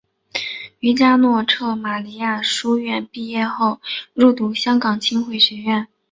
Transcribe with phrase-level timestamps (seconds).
[0.79, 2.09] 于嘉诺撒圣玛利
[2.41, 3.79] 书院毕业后
[4.15, 5.87] 入读香港浸会学院。